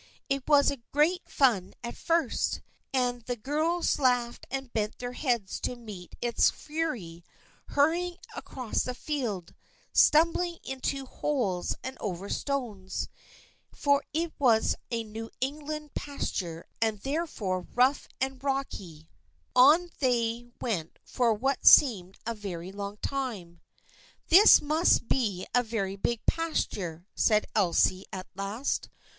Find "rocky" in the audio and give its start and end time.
18.43-19.07